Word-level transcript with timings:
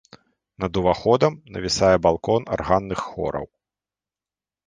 Над 0.63 0.79
уваходам 0.79 1.35
навісае 1.57 1.95
балкон 2.07 2.41
арганных 2.57 2.99
хораў. 3.09 3.45